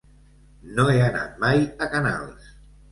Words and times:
No 0.79 0.87
he 0.93 0.97
anat 1.09 1.39
mai 1.47 1.63
a 1.89 1.93
Canals. 1.95 2.55